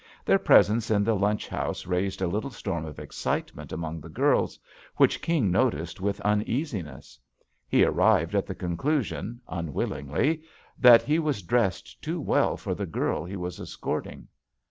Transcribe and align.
Their 0.25 0.39
presence 0.39 0.89
in 0.89 1.03
the 1.03 1.13
lunch 1.15 1.47
house 1.47 1.85
raised 1.85 2.23
a 2.23 2.27
little 2.27 2.49
storm 2.49 2.85
of 2.87 2.97
excitement 2.97 3.71
among 3.71 4.01
the 4.01 4.09
girls, 4.09 4.57
which 4.95 5.21
King 5.21 5.51
noticed 5.51 6.01
with 6.01 6.19
un 6.25 6.41
easiness. 6.47 7.19
He 7.67 7.83
arrived 7.85 8.33
at 8.33 8.47
the 8.47 8.55
conclusion, 8.55 9.41
un 9.47 9.73
willingly, 9.73 10.41
that 10.79 11.03
he 11.03 11.19
was 11.19 11.43
dressed 11.43 12.01
too 12.01 12.19
well 12.19 12.57
for 12.57 12.73
the 12.73 12.87
girl 12.87 13.23
he 13.25 13.35
was 13.35 13.59
escorting. 13.59 14.27